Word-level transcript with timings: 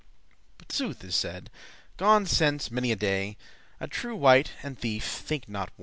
But 0.57 0.71
sooth 0.71 1.03
is 1.03 1.13
said, 1.15 1.51
gone 1.97 2.25
since 2.25 2.71
many 2.71 2.91
a 2.91 2.95
day, 2.95 3.37
A 3.79 3.87
true 3.87 4.15
wight 4.15 4.51
and 4.63 4.75
a 4.75 4.81
thiefe 4.81 5.03
*think 5.19 5.47
not 5.47 5.69
one. 5.75 5.79